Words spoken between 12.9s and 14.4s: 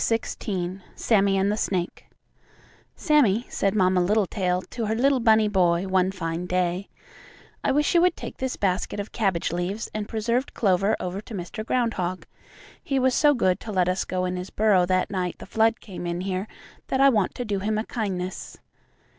was so good to let us go in